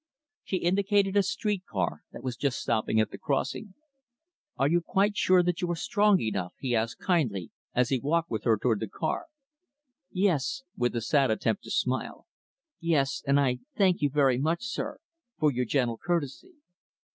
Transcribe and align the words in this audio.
She 0.43 0.57
indicated 0.57 1.15
a 1.15 1.21
street 1.21 1.63
car 1.69 2.01
that 2.11 2.23
was 2.23 2.35
just 2.35 2.57
stopping 2.59 2.99
at 2.99 3.11
the 3.11 3.19
crossing. 3.19 3.75
"Are 4.57 4.67
you 4.67 4.81
quite 4.81 5.15
sure 5.15 5.43
that 5.43 5.61
you 5.61 5.69
are 5.69 5.75
strong 5.75 6.19
enough?" 6.19 6.55
he 6.59 6.75
asked 6.75 6.97
kindly, 6.97 7.51
as 7.75 7.89
he 7.89 7.99
walked 7.99 8.31
with 8.31 8.43
her 8.45 8.57
toward 8.57 8.79
the 8.79 8.87
car. 8.87 9.27
"Yes," 10.11 10.63
with 10.75 10.95
a 10.95 11.01
sad 11.01 11.29
attempt 11.29 11.63
to 11.65 11.69
smile, 11.69 12.25
"yes, 12.79 13.21
and 13.27 13.39
I 13.39 13.59
thank 13.75 14.01
you 14.01 14.09
very 14.09 14.39
much, 14.39 14.63
sir, 14.63 14.97
for 15.39 15.51
your 15.51 15.65
gentle 15.65 15.99
courtesy." 15.99 16.55